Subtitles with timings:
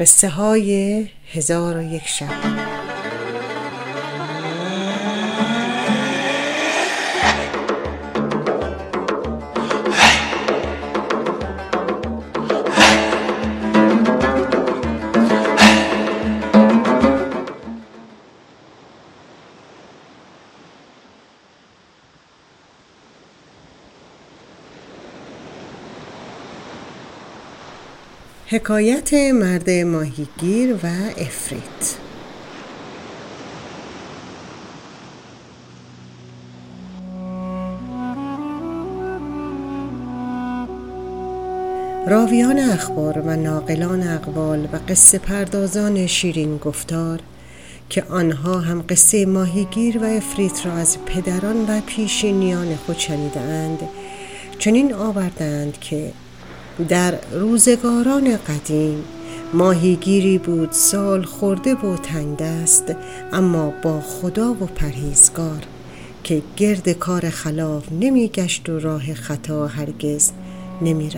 [0.00, 2.69] قصه های هزار و یک شب.
[28.52, 30.86] حکایت مرد ماهیگیر و
[31.18, 31.96] افریت.
[42.06, 47.20] راویان اخبار و ناقلان اقوال و قصه پردازان شیرین گفتار
[47.88, 53.78] که آنها هم قصه ماهیگیر و افریت را از پدران و پیشینیان خود شنیدند
[54.58, 56.12] چنین آوردند که
[56.88, 59.04] در روزگاران قدیم
[59.54, 62.94] ماهیگیری بود سال خورده و تنگ دست
[63.32, 65.62] اما با خدا و پرهیزگار
[66.24, 70.30] که گرد کار خلاف نمی گشت و راه خطا هرگز
[70.82, 71.10] نمی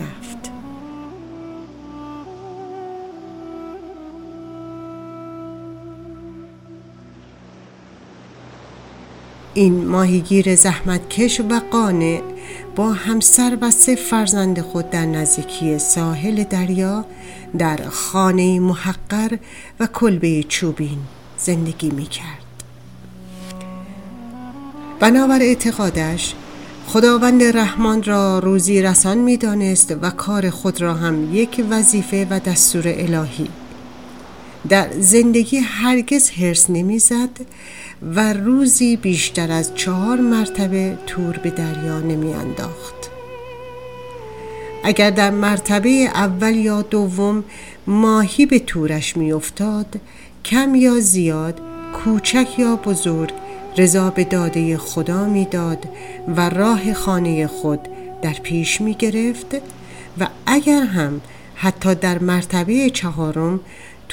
[9.53, 12.21] این ماهیگیر زحمتکش و قانع
[12.75, 17.05] با همسر و سه فرزند خود در نزدیکی ساحل دریا
[17.57, 19.37] در خانه محقر
[19.79, 20.97] و کلبه چوبین
[21.37, 22.43] زندگی می کرد.
[24.99, 26.33] بنابر اعتقادش
[26.87, 32.39] خداوند رحمان را روزی رسان می دانست و کار خود را هم یک وظیفه و
[32.39, 33.49] دستور الهی
[34.69, 37.29] در زندگی هرگز حرس نمی‌زد
[38.01, 42.93] و روزی بیشتر از چهار مرتبه تور به دریا نمی انداخت.
[44.83, 47.43] اگر در مرتبه اول یا دوم
[47.87, 49.95] ماهی به تورش افتاد
[50.45, 51.61] کم یا زیاد
[51.93, 53.31] کوچک یا بزرگ
[53.77, 55.85] رضا به داده خدا می‌داد
[56.27, 57.79] و راه خانه خود
[58.21, 59.55] در پیش می گرفت
[60.19, 61.21] و اگر هم
[61.55, 63.59] حتی در مرتبه چهارم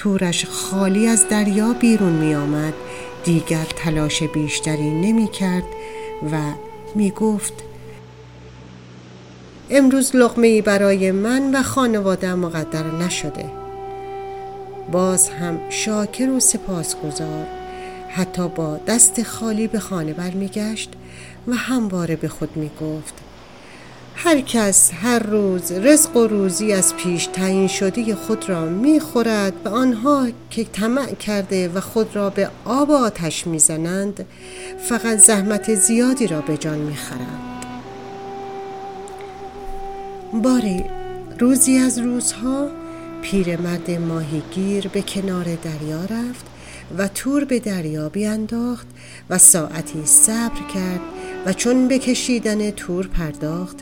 [0.01, 2.75] تورش خالی از دریا بیرون می آمد
[3.25, 5.65] دیگر تلاش بیشتری نمی کرد
[6.33, 6.37] و
[6.95, 7.53] می گفت
[9.71, 13.45] امروز لغمه برای من و خانواده مقدر نشده.
[14.93, 17.47] باز هم شاکر و سپاسگزار.
[18.09, 20.93] حتی با دست خالی به خانه برمیگشت
[21.49, 23.15] و همواره به خود می گفت
[24.25, 29.69] هر کس هر روز رزق و روزی از پیش تعیین شده خود را می‌خورد و
[29.69, 34.27] آنها که طمع کرده و خود را به آب و آتش می‌زنند
[34.89, 37.65] فقط زحمت زیادی را به جان می‌خرند.
[40.33, 40.85] باری
[41.39, 42.69] روزی از روزها
[43.23, 46.45] پیرمرد ماهیگیر به کنار دریا رفت
[46.99, 48.87] و تور به دریا بیانداخت
[49.31, 51.01] و ساعتی صبر کرد
[51.47, 53.77] و چون به کشیدن تور پرداخت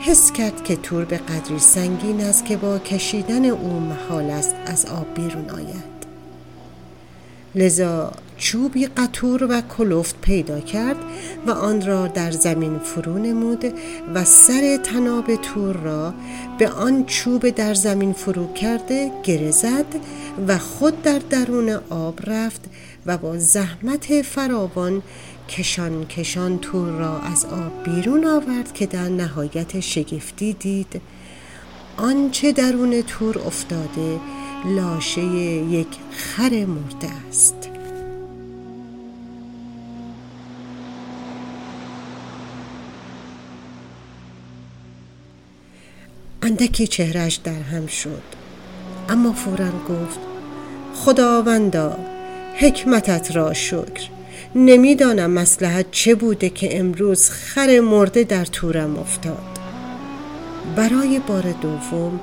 [0.00, 4.86] حس کرد که تور به قدری سنگین است که با کشیدن او محال است از
[4.86, 5.96] آب بیرون آید.
[7.54, 10.96] لذا چوبی قطور و کلفت پیدا کرد
[11.46, 13.64] و آن را در زمین فرو نمود
[14.14, 16.14] و سر تناب تور را
[16.58, 19.86] به آن چوب در زمین فرو کرده گره زد
[20.48, 22.60] و خود در درون آب رفت
[23.06, 25.02] و با زحمت فراوان
[25.48, 31.00] کشان کشان تور را از آب بیرون آورد که در نهایت شگفتی دید.
[31.96, 34.20] آنچه درون تور افتاده
[34.64, 37.54] لاشه یک خر مرده است.
[46.42, 48.22] اندکی چهرش در هم شد.
[49.08, 50.18] اما فورا گفت
[50.94, 51.98] خداوندا
[52.54, 54.15] حکمتت را شکر.
[54.56, 59.58] نمی‌دانم مسلحت چه بوده که امروز خر مرده در تورم افتاد.
[60.76, 62.20] برای بار دوم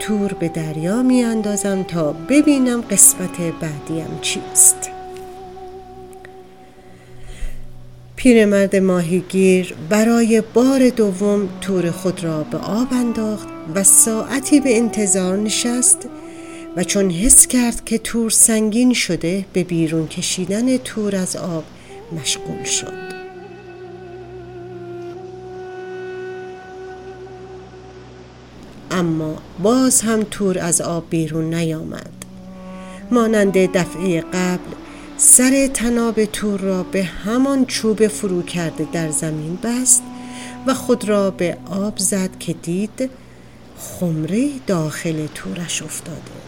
[0.00, 4.90] تور به دریا می اندازم تا ببینم قسمت بعدیم چیست.
[8.16, 15.36] پیرمرد ماهیگیر برای بار دوم تور خود را به آب انداخت و ساعتی به انتظار
[15.36, 16.08] نشست
[16.76, 21.64] و چون حس کرد که تور سنگین شده به بیرون کشیدن تور از آب
[22.12, 23.06] مشغول شد.
[28.90, 32.12] اما باز هم تور از آب بیرون نیامد.
[33.10, 34.72] مانند دفعه قبل
[35.16, 40.02] سر تناب تور را به همان چوب فرو کرده در زمین بست
[40.66, 43.10] و خود را به آب زد که دید
[43.78, 46.45] خمره داخل تورش افتاده.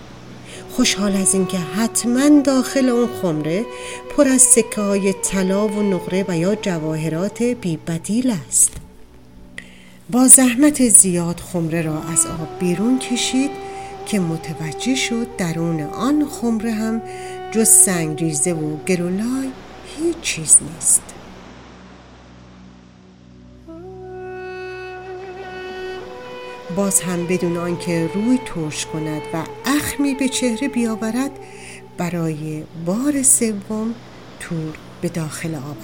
[0.79, 3.67] خوشحال از اینکه حتما داخل اون خمره
[4.17, 8.73] پر از سکه های طلا و نقره و یا جواهرات بیبدیل است.
[10.11, 13.51] با زحمت زیاد خمره را از آب بیرون کشید
[14.07, 17.03] که متوجه شد درون آن خمره هم
[17.53, 19.51] جز سنگریزه و گرولای
[19.97, 21.03] هیچ چیز نیست.
[26.79, 31.31] باز هم بدون آنکه روی ترش کند و اخمی به چهره بیاورد
[31.97, 33.95] برای بار سوم
[34.41, 35.77] تور به داخل آب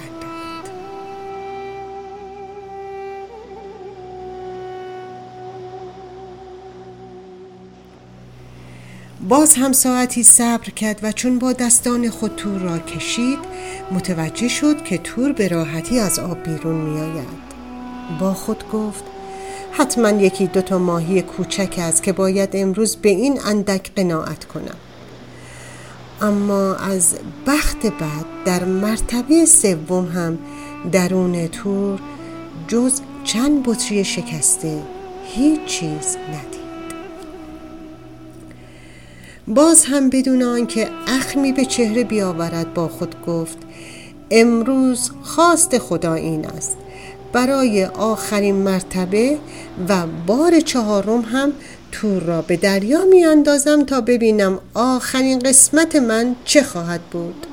[9.28, 13.38] باز هم ساعتی صبر کرد و چون با دستان خود تور را کشید
[13.90, 17.44] متوجه شد که تور به راحتی از آب بیرون می آید.
[18.20, 19.13] با خود گفت
[19.76, 24.76] حتما یکی دوتا ماهی کوچک است که باید امروز به این اندک قناعت کنم.
[26.20, 27.14] اما از
[27.46, 30.38] بخت بعد در مرتبه سوم هم
[30.92, 32.00] درون تور
[32.68, 34.82] جز چند بطری شکسته
[35.24, 36.64] هیچ چیز ندید.
[39.48, 43.58] باز هم بدون آنکه اخمی به چهره بیاورد با خود گفت
[44.30, 46.76] امروز خواست خدا این است.
[47.34, 49.38] برای آخرین مرتبه
[49.88, 51.52] و بار چهارم هم
[51.92, 57.46] تور را به دریا می اندازم تا ببینم آخرین قسمت من چه خواهد بود.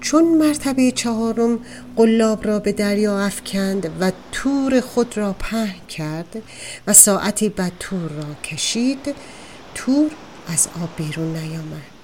[0.00, 1.58] چون مرتبه چهارم
[1.96, 6.42] قلاب را به دریا افکند و تور خود را پهن کرد
[6.86, 9.14] و ساعتی بعد تور را کشید
[9.74, 10.10] تور
[10.48, 11.98] از آب بیرون نیامد.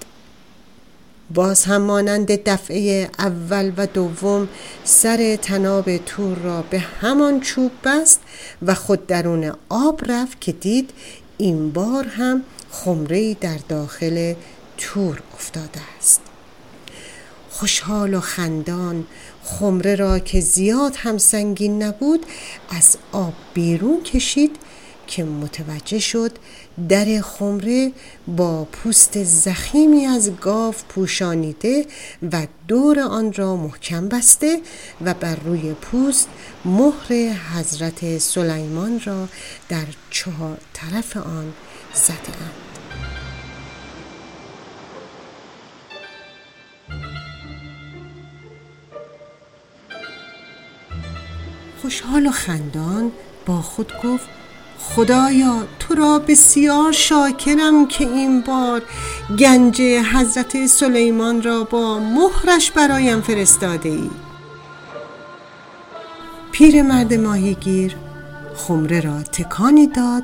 [1.33, 4.47] باز هم مانند دفعه اول و دوم
[4.83, 8.19] سر تناب تور را به همان چوب بست
[8.61, 10.89] و خود درون آب رفت که دید
[11.37, 14.33] این بار هم خمره در داخل
[14.77, 16.21] تور افتاده است.
[17.49, 19.07] خوشحال و خندان
[19.43, 22.25] خمره را که زیاد هم سنگین نبود
[22.69, 24.55] از آب بیرون کشید
[25.07, 26.31] که متوجه شد
[26.89, 27.91] در خمره
[28.27, 31.85] با پوست زخیمی از گاو پوشانیده
[32.31, 34.61] و دور آن را محکم بسته
[35.05, 36.29] و بر روی پوست
[36.65, 39.27] مهر حضرت سلیمان را
[39.69, 41.53] در چهار طرف آن
[41.93, 42.65] زده
[51.81, 53.11] خوشحال و خندان
[53.45, 54.27] با خود گفت
[54.79, 58.81] خدایا تو را بسیار شاکرم که این بار
[59.39, 64.09] گنج حضرت سلیمان را با مهرش برایم فرستاده ای.
[66.81, 67.95] مرد ماهیگیر
[68.55, 70.23] خمره را تکانی داد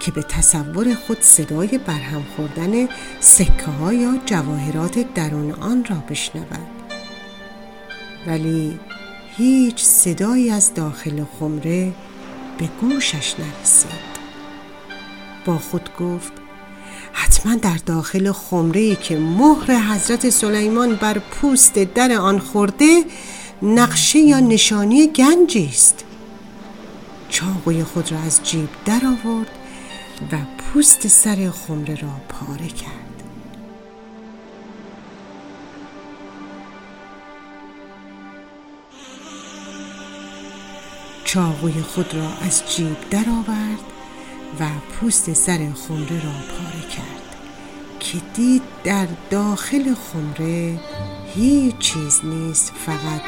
[0.00, 2.88] که به تصور خود صدای برهم خوردن
[3.20, 6.68] سکه ها یا جواهرات درون آن را بشنود.
[8.26, 8.78] ولی
[9.36, 11.92] هیچ صدایی از داخل خمره
[12.60, 14.10] به گوشش نرسید.
[15.44, 16.32] با خود گفت
[17.12, 23.04] حتما در داخل خمره که مهر حضرت سلیمان بر پوست در آن خورده
[23.62, 26.04] نقشه یا نشانی گنجی است.
[27.28, 29.50] چاقوی خود را از جیب در آورد
[30.32, 32.99] و پوست سر خمره را پاره کرد.
[41.32, 43.80] چاقوی خود را از جیب درآورد
[44.60, 47.36] و پوست سر خمره را پاره کرد
[48.00, 50.80] که دید در داخل خمره
[51.34, 53.22] هیچ چیز نیست فقط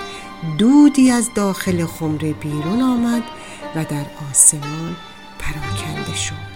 [0.59, 3.23] دودی از داخل خمره بیرون آمد
[3.75, 4.97] و در آسمان
[5.38, 6.51] پراکنده شد.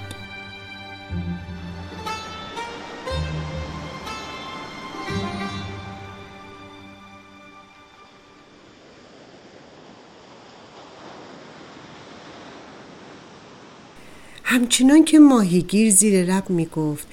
[14.57, 17.07] همچنان که ماهیگیر زیر لب می گفت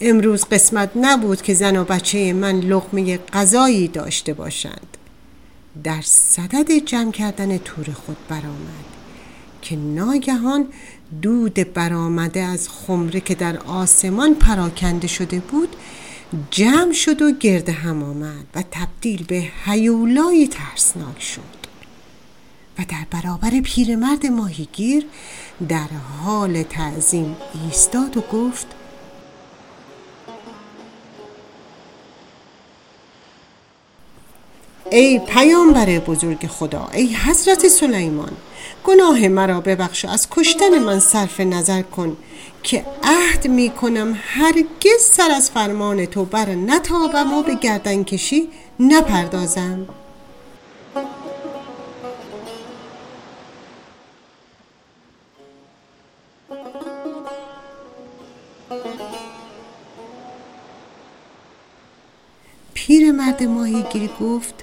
[0.00, 4.96] امروز قسمت نبود که زن و بچه من لقمه غذایی داشته باشند.
[5.84, 8.84] در صدد جمع کردن تور خود برآمد
[9.62, 10.66] که ناگهان
[11.22, 15.76] دود برآمده از خمره که در آسمان پراکنده شده بود
[16.50, 21.59] جمع شد و گرد هم آمد و تبدیل به هیولایی ترسناک شد.
[22.84, 25.06] در برابر پیرمرد ماهیگیر
[25.68, 25.88] در
[26.24, 28.66] حال تعظیم ایستاد و گفت
[34.90, 38.32] ای پیامبر بزرگ خدا ای حضرت سلیمان
[38.84, 42.16] گناه مرا ببخش و از کشتن من صرف نظر کن
[42.62, 48.48] که عهد می کنم هرگز سر از فرمان تو بر نتابم و به گردن کشی
[48.80, 49.86] نپردازم.
[63.40, 64.54] پیرمرد ماهیگیر گفت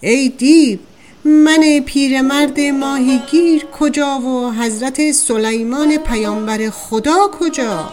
[0.00, 0.78] ای دیو
[1.24, 7.90] من پیرمرد ماهیگیر کجا و حضرت سلیمان پیامبر خدا کجا؟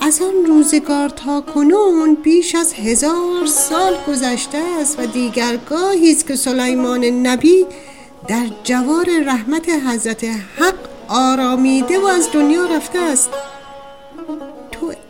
[0.00, 6.26] از آن روزگار تا کنون بیش از هزار سال گذشته است و دیگر گاهی است
[6.26, 7.66] که سلیمان نبی
[8.28, 10.74] در جوار رحمت حضرت حق
[11.08, 13.30] آرامیده و از دنیا رفته است.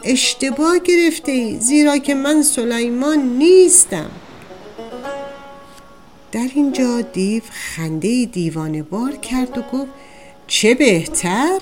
[0.09, 4.11] اشتباه گرفته ای زیرا که من سلیمان نیستم.
[6.33, 9.91] در اینجا دیو خنده دیوانه بار کرد و گفت
[10.47, 11.59] چه بهتر؟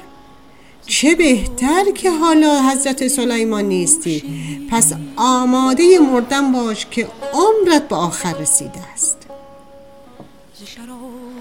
[0.87, 4.23] چه بهتر که حالا حضرت سلیمان نیستی؟
[4.71, 9.16] پس آماده مردن باش که عمرت به آخر رسیده است.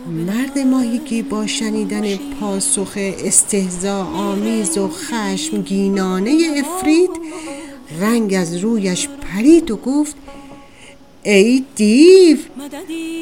[0.07, 7.09] مرد ماهیگی با شنیدن پاسخ استهزا آمیز و خشمگینانه افرید
[8.01, 10.15] رنگ از رویش پرید و گفت
[11.23, 12.37] ای دیو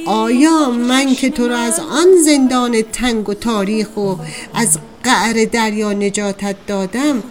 [0.05, 4.15] آیا من که تو را از آن زندان تنگ و تاریخ و
[4.53, 7.23] از قعر دریا نجاتت دادم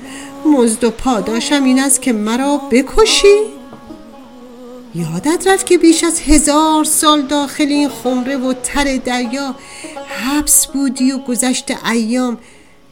[0.47, 3.62] مزد و پاداشم این است که مرا بکشی؟
[4.95, 9.55] یادت رفت که بیش از هزار سال داخل این خمره و تر دریا
[10.09, 12.39] حبس بودی و گذشت ایام؟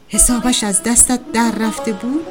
[0.09, 2.25] حسابش از دستت در رفته بود؟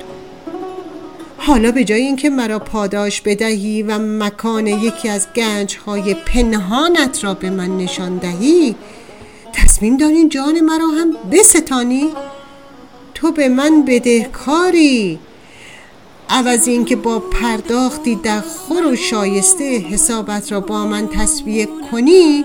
[1.39, 7.35] حالا به جای اینکه مرا پاداش بدهی و مکان یکی از گنج های پنهانت را
[7.35, 8.75] به من نشان دهی
[9.53, 12.09] تصمیم دارین جان مرا هم بستانی؟
[13.15, 15.19] تو به من بدهکاری
[16.31, 22.45] عوض اینکه با پرداختی در خور و شایسته حسابت را با من تصویه کنی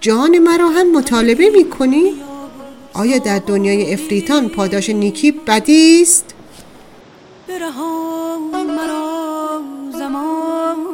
[0.00, 2.12] جان مرا هم مطالبه می کنی؟
[2.94, 6.34] آیا در دنیای افریتان پاداش نیکی بدی است؟
[8.52, 9.60] مرا
[9.92, 10.86] زمانی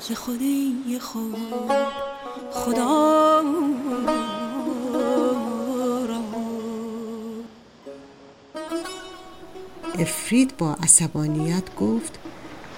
[0.00, 1.36] ز خودی خود
[2.52, 3.42] خدا
[9.98, 12.18] افرید با عصبانیت گفت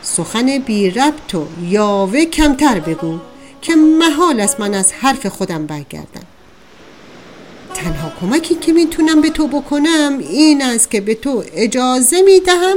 [0.02, 3.18] سخن بی ربط و یاوه کمتر بگو
[3.62, 6.26] که محال است من از حرف خودم برگردم.
[7.74, 12.76] تنها کمکی که می‌تونم به تو بکنم این است که به تو اجازه می‌دهم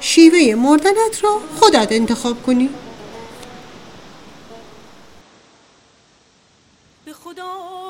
[0.00, 2.68] شیوه مردنت را خودت انتخاب کنی.
[7.04, 7.81] به خدا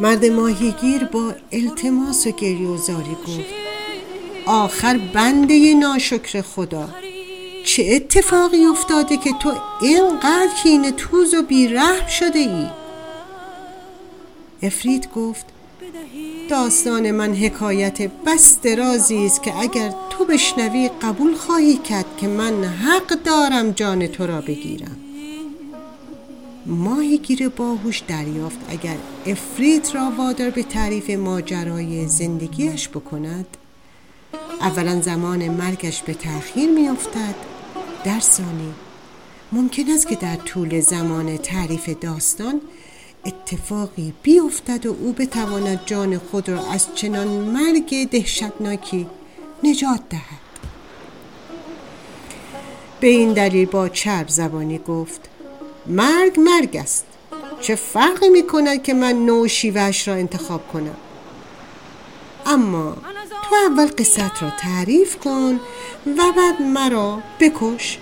[0.00, 3.54] مرد ماهیگیر با التماس و گریوزاری گفت
[4.46, 6.88] آخر بنده ناشکر خدا
[7.64, 12.66] چه اتفاقی افتاده که تو اینقدر کین توز و بیرحم شده ای؟
[14.62, 15.46] افرید گفت
[16.50, 22.64] داستان من حکایت بس درازی است که اگر تو بشنوی قبول خواهی کرد که من
[22.64, 25.07] حق دارم جان تو را بگیرم
[26.68, 28.58] ماهیگیر باهوش دریافت.
[28.68, 28.96] اگر
[29.26, 33.56] افرید را وادار به تعریف ماجرای زندگیش بکند
[34.60, 37.34] اولا زمان مرگش به تأخیر میافتد.
[38.04, 38.74] در ثانی
[39.52, 42.60] ممکن است که در طول زمان تعریف داستان
[43.24, 49.06] اتفاقی بیفتد و او بتواند جان خود را از چنان مرگ دهشتناکی
[49.64, 50.38] نجات دهد.
[53.00, 55.28] به این دلیل با چرب زبانی گفت
[55.88, 57.04] مرگ مرگ است.
[57.60, 60.96] چه فرقی می کند که من نو شیوهش را انتخاب کنم؟
[62.46, 62.96] اما
[63.48, 65.60] تو اول قصت را تعریف کن
[66.06, 67.98] و بعد مرا بکش.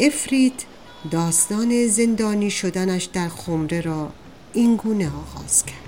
[0.00, 0.64] افرید
[1.10, 4.10] داستان زندانی شدنش در خمره را
[4.52, 5.87] اینگونه آغاز کرد.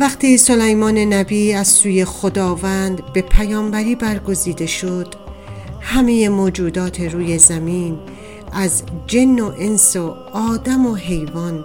[0.00, 5.14] وقتی سلیمان نبی از سوی خداوند به پیامبری برگزیده شد
[5.80, 7.98] همه موجودات روی زمین
[8.52, 11.64] از جن و انس و آدم و حیوان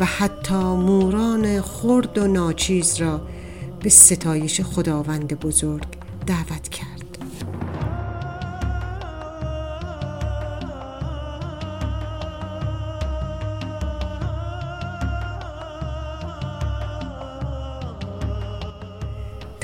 [0.00, 3.20] و حتی موران خرد و ناچیز را
[3.80, 5.86] به ستایش خداوند بزرگ
[6.26, 6.93] دعوت کرد.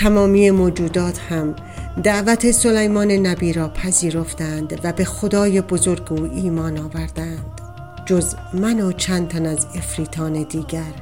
[0.00, 1.54] تمامی موجودات هم
[2.02, 7.60] دعوت سلیمان نبی را پذیرفتند و به خدای بزرگ او ایمان آوردند
[8.06, 10.92] جز من و چند تن از افریتان دیگر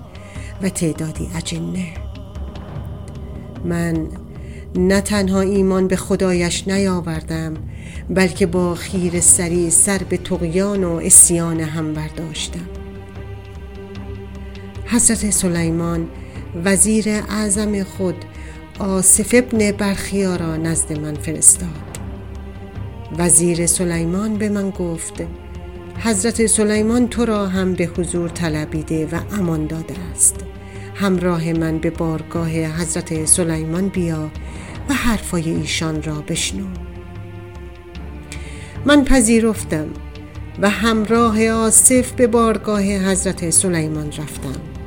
[0.63, 1.87] و تعدادی اجنه.
[3.65, 4.07] من
[4.77, 7.55] نه تنها ایمان به خدایش نیاوردم
[8.11, 12.69] بلکه با خیر سری سر به تقیان و اسیان هم برداشتم.
[14.87, 16.09] حضرت سلیمان
[16.65, 18.25] وزیر اعظم خود
[18.79, 21.69] آصف ابن برخیا را نزد من فرستاد.
[23.19, 25.15] وزیر سلیمان به من گفت
[25.99, 30.37] حضرت سلیمان تو را هم به حضور طلبیده و امان داده است.
[30.95, 34.31] همراه من به بارگاه حضرت سلیمان بیا
[34.89, 36.67] و حرفای ایشان را بشنو.
[38.85, 39.87] من پذیرفتم
[40.63, 44.78] و همراه آصف به بارگاه حضرت سلیمان رفتم.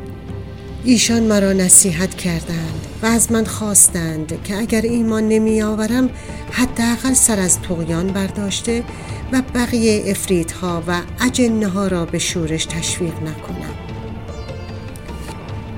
[0.83, 6.09] ایشان مرا نصیحت کردند و از من خواستند که اگر ایمان نمی آورم
[6.51, 8.83] حداقل سر از تقیان برداشته
[9.31, 13.75] و بقیه افرید ها و اجنه ها را به شورش تشویق نکنم.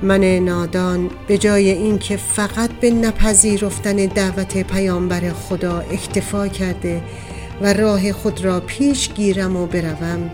[0.02, 7.02] من نادان به جای اینکه فقط به نپذیرفتن دعوت پیامبر خدا اکتفا کرده
[7.62, 10.32] و راه خود را پیش گیرم و بروم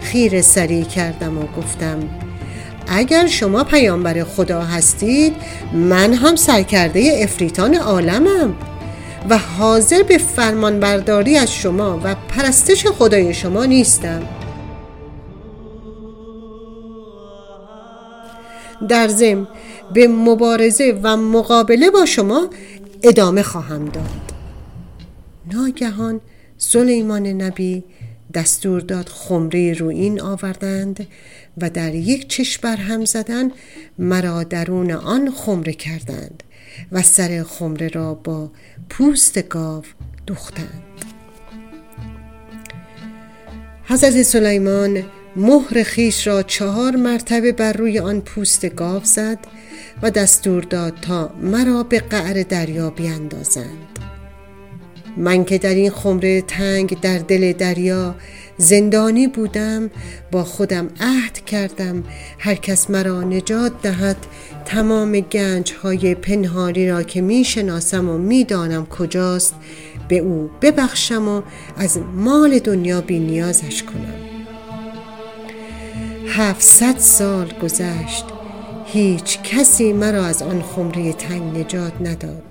[0.00, 2.23] خیر سری کردم و گفتم
[2.88, 5.34] اگر شما پیامبر خدا هستید
[5.72, 8.54] من هم سرکرده افریتان عالمم
[9.28, 14.22] و حاضر به فرمان برداری از شما و پرستش خدای شما نیستم.
[18.88, 19.48] در زم
[19.94, 22.48] به مبارزه و مقابله با شما
[23.02, 24.04] ادامه خواهم داد.
[25.52, 26.20] ناگهان
[26.58, 27.84] سلیمان نبی
[28.34, 31.06] دستور داد خمره روین آوردند
[31.58, 33.50] و در یک چشم بر هم زدن
[33.98, 36.42] مرا درون آن خمره کردند
[36.92, 38.50] و سر خمره را با
[38.90, 39.84] پوست گاو
[40.26, 40.82] دوختند.
[43.84, 45.04] حضرت سلیمان
[45.36, 49.38] مهر خیش را چهار مرتبه بر روی آن پوست گاو زد
[50.02, 53.98] و دستور داد تا مرا به قعر دریا بیاندازند
[55.16, 58.14] من که در این خمره تنگ در دل دریا
[58.58, 59.90] زندانی بودم
[60.30, 62.04] با خودم عهد کردم
[62.38, 64.16] هر کس مرا نجات دهد
[64.64, 69.54] تمام گنج های پنهانی را که می شناسم و می دانم کجاست
[70.08, 71.42] به او ببخشم و
[71.76, 74.14] از مال دنیا بی نیازش کنم.
[76.28, 78.24] هفتصد سال گذشت
[78.86, 82.43] هیچ کسی مرا از آن خمره تنگ نجات نداد.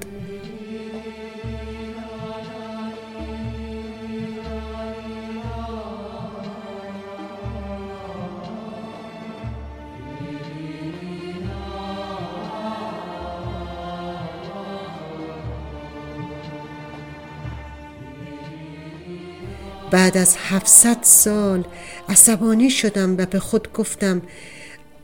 [19.93, 21.63] بعد از 700 سال
[22.09, 24.21] عصبانی شدم و به خود گفتم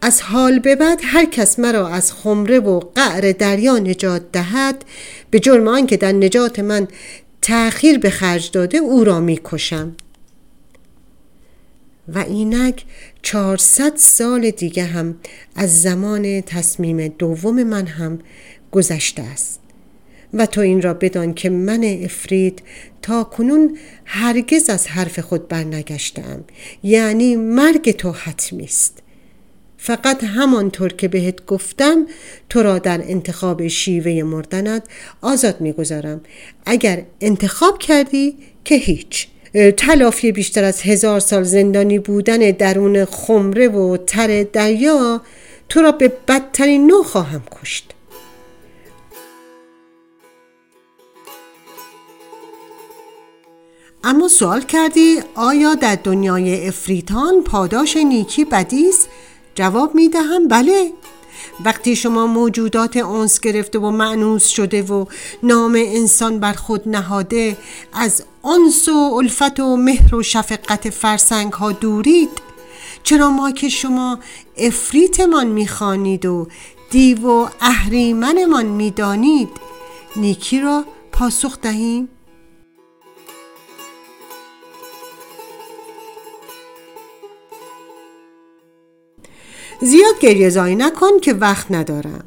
[0.02, 4.86] از حال به بعد هر کس مرا از خمره و قعر دریا نجات دهد
[5.30, 6.88] به جرم آنکه در نجات من
[7.42, 9.96] تأخیر به خرج داده او را می‌کشم
[12.08, 12.86] و اینک
[13.22, 15.16] چهارصد سال دیگه هم
[15.56, 18.20] از زمان تصمیم دوم من هم
[18.72, 19.59] گذشته است.
[20.34, 22.62] و تو این را بدان که من افرید
[23.02, 26.44] تا کنون هرگز از حرف خود برنگشتم.
[26.84, 29.04] یعنی مرگ تو حتمی است.
[29.78, 32.06] فقط همانطور که بهت گفتم
[32.50, 34.84] تو را در انتخاب شیوه مردنت
[35.22, 36.22] آزاد می‌گذارم.
[36.66, 39.28] اگر انتخاب کردی که هیچ.
[39.78, 45.22] تلافی بیشتر از هزار سال زندانی بودن درون خمره و تر دریا
[45.70, 47.94] تو را به بدترین نوع خواهم کشت.
[54.04, 59.10] اما سوال کردی آیا در دنیای افریتان پاداش نیکی بدی است؟
[59.56, 60.94] جواب می دهم بله.
[61.66, 65.06] وقتی شما موجودات اونس گرفته و معنوس شده و
[65.44, 67.58] نام انسان بر خود نهاده
[67.94, 72.30] از انس و الفت و مهر و شفقت فرسنگ ها دورید.
[73.04, 74.20] چرا ما که شما
[74.58, 76.48] افریتمان می‌خوانید و
[76.92, 79.50] دیو و اهریمنمان می‌دانید
[80.16, 82.10] نیکی را پاسخ دهیم؟
[89.82, 92.24] زیاد گریه زایی نکن که وقت ندارم.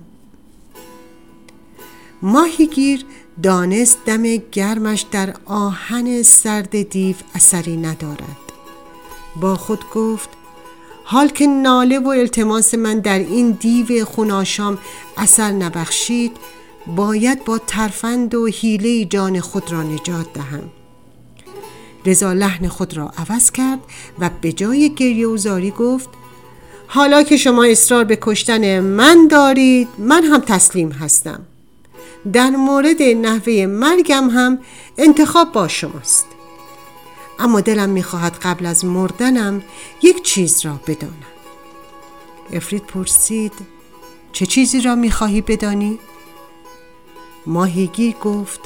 [2.23, 3.05] ماهیگیر
[3.43, 8.37] دانست دم گرمش در آهن سرد دیو اثری ندارد.
[9.41, 10.29] با خود گفت
[11.05, 14.79] حال که ناله و التماس من در این دیو خوناشام
[15.17, 16.37] اثر نبخشید
[16.97, 20.71] باید با ترفند و حیله جان خود را نجات دهم.
[22.07, 23.81] رضا لحن خود را عوض کرد
[24.19, 26.09] و به جای گریه و زاری گفت
[26.95, 31.41] حالا که شما اصرار به کشتن من دارید من هم تسلیم هستم
[32.33, 34.59] در مورد نحوه مرگم هم
[34.99, 36.27] انتخاب با شماست
[37.39, 39.63] اما دلم می‌خواهد قبل از مردنم
[40.03, 41.33] یک چیز را بدانم
[42.53, 43.53] افرید پرسید
[44.33, 45.99] چه چیزی را می‌خواهی بدانی؟
[47.47, 48.61] ماهیگیر گفت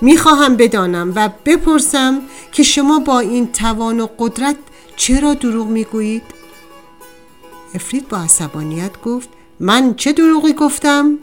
[0.00, 2.20] می‌خواهم بدانم و بپرسم
[2.52, 4.56] که شما با این توان و قدرت
[4.96, 6.35] چرا دروغ می‌گویید؟
[7.74, 9.28] افرید با عصبانیت گفت
[9.60, 11.18] من چه دروغی گفتم؟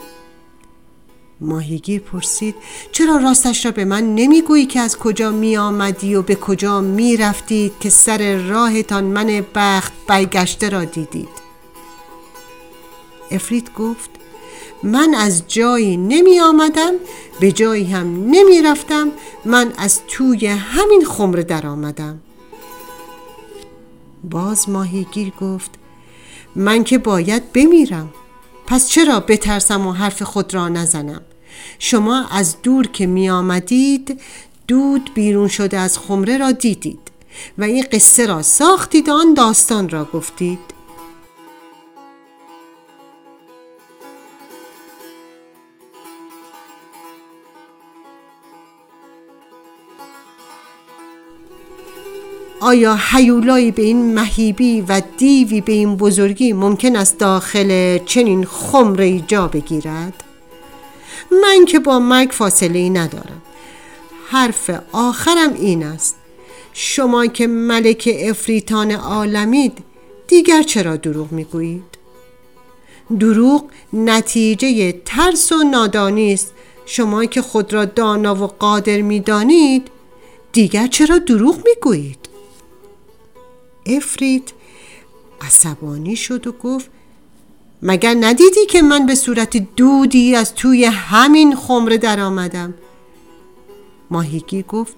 [1.41, 2.56] ماهیگیر پرسید
[2.91, 7.17] چرا راستش را به من نمی‌گویی که از کجا می آمدی و به کجا می
[7.17, 11.43] رفتید که سر راهتان من بخت برگشته را دیدید
[13.32, 14.10] افرید گفت
[14.84, 16.93] من از جایی نمی آمدم
[17.39, 19.12] به جایی هم نمی رفتم
[19.45, 22.19] من از توی همین خمره در آمدم
[24.23, 25.71] باز ماهیگیر گفت
[26.55, 28.13] من که باید بمیرم.
[28.67, 31.21] پس چرا بترسم و حرف خود را نزنم؟
[31.79, 34.21] شما از دور که می آمدید
[34.67, 36.99] دود بیرون شده از خمره را دیدید
[37.57, 40.72] و این قصه را ساختید آن داستان را گفتید.
[52.65, 59.19] آیا حیولایی به این مهیبی و دیوی به این بزرگی ممکن است داخل چنین خمره
[59.19, 60.23] جا بگیرد؟
[61.32, 63.41] من که با مرگ فاصله ای ندارم
[64.30, 66.15] حرف آخرم این است
[66.73, 69.78] شما که ملک افریتان عالمید
[70.28, 71.97] دیگر چرا دروغ می‌گویید؟
[73.19, 76.54] دروغ نتیجه ترس و نادانی است
[76.86, 79.88] شما که خود را دانا و قادر می‌دانید
[80.54, 82.33] دیگر چرا دروغ می‌گویید
[83.86, 84.54] افرید.
[85.41, 86.89] عصبانی شد و گفت
[87.82, 92.74] مگر ندیدی که من به صورت دودی از توی همین خمره در آمدم؟
[94.12, 94.96] ماهیگیر گفت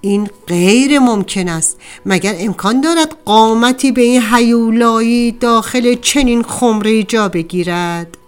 [0.00, 1.80] این غیر ممکن است.
[2.06, 8.18] مگر امکان دارد قامتی به این حیولایی داخل چنین خمره جا بگیرد؟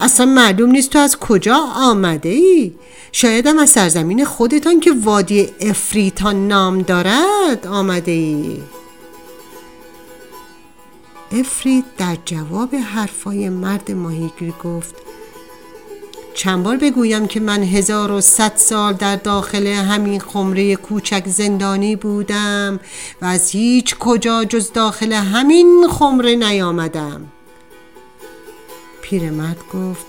[0.00, 2.72] اصلا معلوم نیست تو از کجا آمده ای؟
[3.12, 8.60] شایدم از سرزمین خودتان که وادی افریتان نام دارد آمده ای.
[11.32, 14.94] افرید در جواب حرفای مرد ماهیگیر گفت
[16.34, 21.96] چند بار بگویم که من هزار و صد سال در داخل همین خمره کوچک زندانی
[21.96, 22.80] بودم
[23.22, 27.33] و از هیچ کجا جز داخل همین خمره نیامدم.
[29.04, 30.06] پیرمرد گفت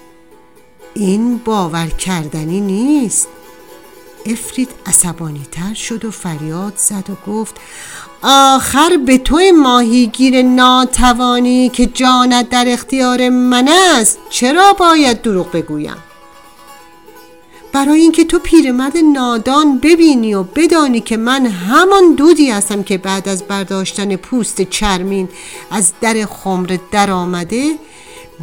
[0.94, 3.28] این باور کردنی نیست.
[4.26, 7.56] افرید عصبانی تر شد و فریاد زد و گفت
[8.24, 14.20] آخر به تو ماهیگیر ناتوانی که جانت در اختیار من است.
[14.30, 15.98] چرا باید دروغ بگویم؟
[17.74, 23.30] برای اینکه تو پیرمرد نادان ببینی و بدانی که من همان دودی هستم که بعد
[23.30, 25.30] از برداشتن پوست چرمین
[25.72, 27.76] از در خمر در آمده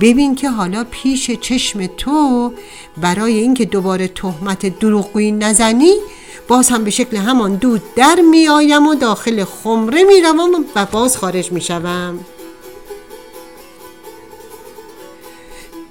[0.01, 2.53] ببین که حالا پیش چشم تو
[2.97, 5.95] برای اینکه دوباره تهمت دروغگویی نزنی
[6.49, 11.53] باز هم به شکل همان دود در میآیم و داخل خمره می‌روم و باز خارج
[11.53, 12.19] می‌شوم.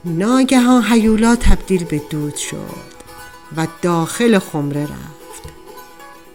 [0.05, 2.91] ناگهان هیولا تبدیل به دود شد
[3.57, 5.43] و داخل خمره رفت.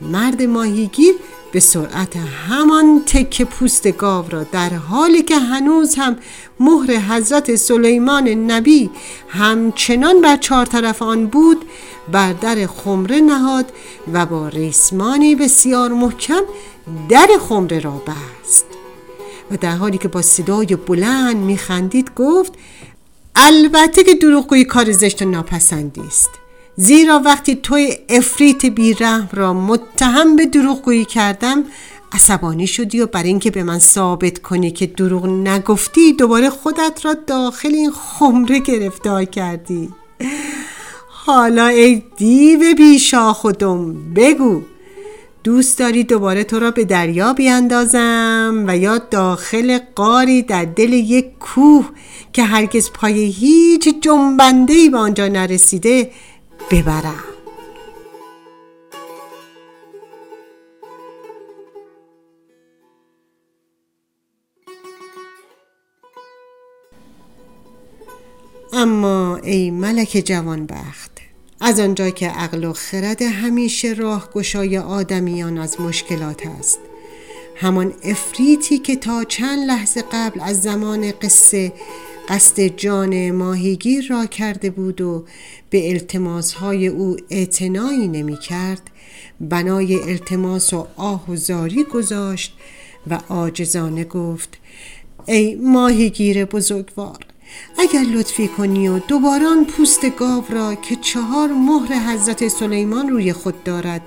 [0.00, 1.14] مرد ماهیگیر
[1.56, 6.16] به سرعت همان تک پوست گاو را در حالی که هنوز هم
[6.60, 8.90] مهر حضرت سلیمان نبی
[9.28, 11.64] همچنان بر چهار طرف آن بود
[12.12, 13.72] بر در خمره نهاد
[14.12, 16.42] و با ریسمانی بسیار محکم
[17.08, 18.66] در خمره را بست.
[19.50, 22.52] و در حالی که با صدای بلند میخندید گفت
[23.34, 26.30] البته که دروغگویی کار زشت و ناپسندی است
[26.78, 31.64] زیرا وقتی توی افریت بیرحم را متهم به دروغگویی کردم
[32.12, 37.14] عصبانی شدی و برای اینکه به من ثابت کنی که دروغ نگفتی دوباره خودت را
[37.26, 39.88] داخل این خمره گرفتار کردی.
[41.08, 44.62] حالا ای دیو بیشا خودم بگو.
[45.44, 51.38] دوست داری دوباره تو را به دریا بیاندازم و یا داخل قاری در دل یک
[51.40, 51.90] کوه
[52.32, 56.10] که هرگز پای هیچ جنبنده به آنجا نرسیده
[56.70, 57.24] ببرم.
[68.72, 71.10] اما ای ملک جوانبخت
[71.60, 76.78] از آنجا که عقل و خرد همیشه راهگشای آدمیان از مشکلات است
[77.56, 81.72] همان افریتی که تا چند لحظه قبل از زمان قصه
[82.28, 85.24] قصد جان ماهیگیر را کرده بود و
[85.70, 88.90] به التماسهای او اعتنایی نمی کرد
[89.40, 92.56] بنای التماس و آه و زاری گذاشت
[93.10, 94.58] و آجزانه گفت
[95.26, 97.18] ای ماهیگیر بزرگوار
[97.78, 103.64] اگر لطفی کنی و دوباران پوست گاو را که چهار مهر حضرت سلیمان روی خود
[103.64, 104.02] دارد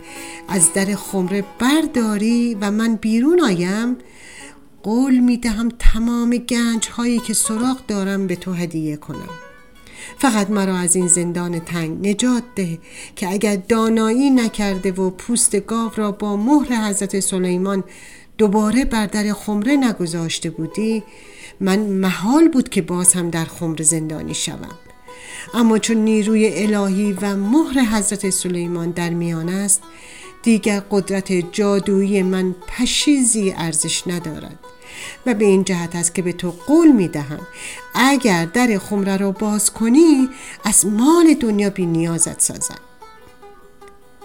[0.47, 3.97] از در خمره برداری و من بیرون آیم
[4.89, 9.30] قول می دهم تمام گنج هایی که سراغ دارم به تو هدیه کنم.
[10.17, 12.80] فقط مرا از این زندان تنگ نجات ده
[13.15, 17.84] که اگر دانایی نکرده و پوست گاو را با مهر حضرت سلیمان
[18.38, 21.04] دوباره بر در خمره نگذاشته بودی
[21.60, 24.75] من محال بود که باز هم در خمر زندانی شوم.
[25.54, 29.82] اما چون نیروی الهی و مهر حضرت سلیمان در میان است
[30.43, 34.60] دیگر قدرت جادویی من پشیزی ارزش ندارد.
[35.25, 37.47] و به این جهت است که به تو قول می دهم.
[37.95, 40.30] اگر در خمره را باز کنی
[40.63, 42.80] از مال دنیا بی نیازت سازم.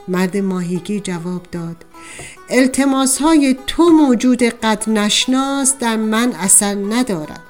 [0.09, 1.77] مرد ماهیگی جواب داد
[2.51, 7.41] التماس های تو موجود قد نشناس در من اثر ندارد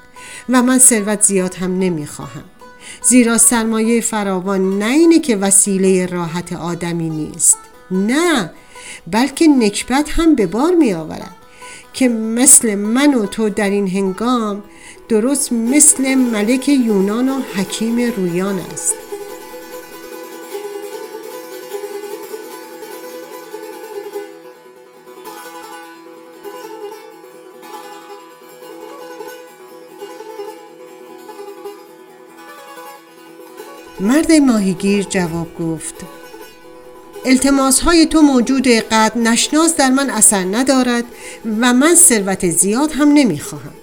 [0.49, 2.43] و من ثروت زیاد هم نمی‌خواهم
[3.03, 7.57] زیرا سرمایه فراوان نه اینه که وسیله راحت آدمی نیست.
[7.91, 8.51] نه
[9.07, 11.35] بلکه نکبت هم به بار می آورد.
[11.95, 14.63] که مثل من و تو در این هنگام
[15.09, 18.95] درست مثل ملک یونان و حکیم رویان است.
[33.99, 36.14] مرد ماهیگیر جواب گفت
[37.25, 41.03] التماس های تو موجود قد نشناس در من اثر ندارد
[41.61, 43.73] و من ثروت زیاد هم نمی‌خواهم.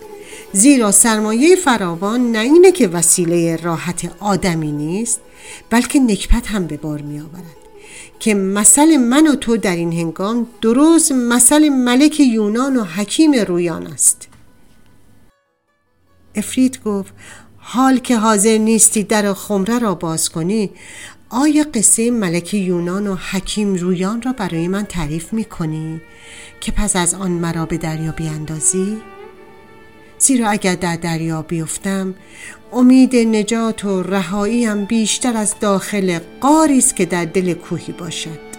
[0.53, 5.21] زیرا سرمایه فراوان نه اینه که وسیله راحت آدمی نیست
[5.71, 7.57] بلکه نکبت هم به بار می آورد
[8.19, 13.87] که مثل من و تو در این هنگام درست مثل ملک یونان و حکیم رویان
[13.87, 14.29] است.
[16.35, 17.15] افرید گفت
[17.65, 20.71] حال که حاضر نیستی در خمره را باز کنی
[21.35, 26.01] آیا قصه ملک یونان و حکیم رویان را برای من تعریف می کنی
[26.61, 28.97] که پس از آن مرا به دریا بیاندازی؟
[30.19, 32.15] زیرا اگر در دریا بیفتم
[32.73, 38.52] امید نجات و رهاییم بیشتر از داخل قاری است که در دل کوهی باشد